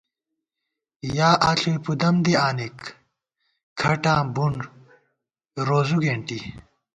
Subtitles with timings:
[1.17, 2.79] یا آݪُوئی پُدَم دی آنِک
[3.79, 4.59] ،کھٹاں بُنڈ
[5.67, 6.39] روزُو گېنٹی